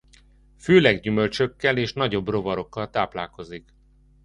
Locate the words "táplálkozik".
2.89-3.73